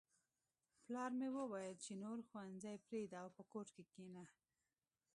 [0.83, 4.23] پلار مې وویل چې نور ښوونځی پریږده او په کور کښېنه